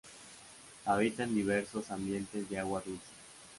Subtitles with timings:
[0.85, 3.03] Habita en diversos ambientes de agua dulce.